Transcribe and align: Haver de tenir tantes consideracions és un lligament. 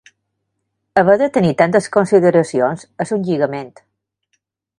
Haver 1.01 1.17
de 1.21 1.27
tenir 1.35 1.51
tantes 1.59 1.89
consideracions 1.97 2.87
és 3.07 3.13
un 3.19 3.29
lligament. 3.29 3.71